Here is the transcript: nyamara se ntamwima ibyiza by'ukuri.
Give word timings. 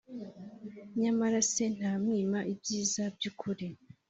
nyamara 1.01 1.39
se 1.51 1.63
ntamwima 1.75 2.39
ibyiza 2.51 3.03
by'ukuri. 3.15 3.67